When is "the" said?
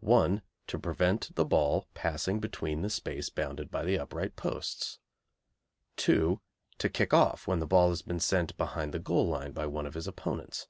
1.34-1.44, 2.80-2.88, 3.84-3.98, 7.58-7.66, 8.94-8.98